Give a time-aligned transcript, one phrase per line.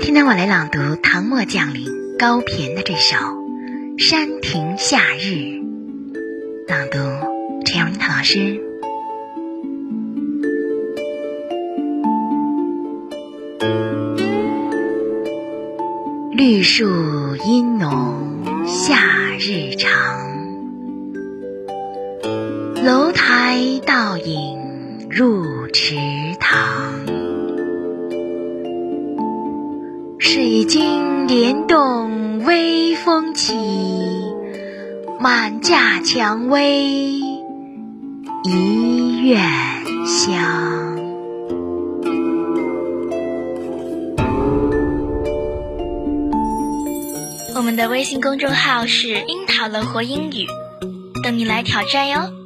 [0.00, 3.16] 今天，我来朗读唐末将领高骈的这首
[3.98, 5.34] 《山亭夏日》，
[6.68, 6.98] 朗读
[7.66, 8.60] 陈荣涛老师。
[16.32, 18.96] 绿树阴浓夏
[19.38, 19.90] 日长，
[22.84, 25.96] 楼台倒影入池
[26.38, 26.97] 塘。
[30.20, 33.54] 水晶帘动微风起，
[35.20, 36.82] 满架蔷薇
[38.44, 39.40] 一院
[40.04, 40.96] 香。
[47.54, 50.46] 我们的微信公众号是“樱桃乐活英语”，
[51.22, 52.37] 等你来挑战哟。